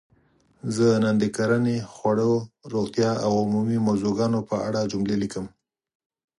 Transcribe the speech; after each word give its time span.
زه 0.75 0.87
نن 1.03 1.15
د 1.21 1.23
کرنې؛ 1.35 1.77
خوړو؛ 1.93 2.33
روغتیااو 2.73 3.33
عمومي 3.43 3.77
موضوع 3.87 4.13
ګانو 4.19 4.39
په 4.49 4.55
اړه 4.67 4.89
جملې 4.91 5.15
لیکم. 5.23 5.45